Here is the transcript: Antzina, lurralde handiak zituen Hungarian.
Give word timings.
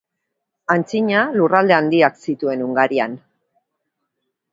Antzina, 0.75 1.25
lurralde 1.35 1.75
handiak 1.79 2.17
zituen 2.27 2.65
Hungarian. 2.69 3.15